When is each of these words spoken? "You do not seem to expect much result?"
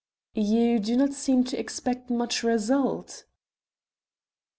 "You 0.33 0.79
do 0.79 0.97
not 0.97 1.13
seem 1.13 1.43
to 1.43 1.59
expect 1.59 2.09
much 2.09 2.41
result?" 2.41 3.25